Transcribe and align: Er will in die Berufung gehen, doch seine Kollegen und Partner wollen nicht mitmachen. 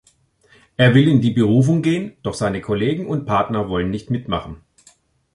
Er 0.77 0.95
will 0.95 1.07
in 1.07 1.21
die 1.21 1.29
Berufung 1.29 1.83
gehen, 1.83 2.17
doch 2.23 2.33
seine 2.33 2.59
Kollegen 2.59 3.05
und 3.05 3.25
Partner 3.27 3.69
wollen 3.69 3.91
nicht 3.91 4.09
mitmachen. 4.09 4.63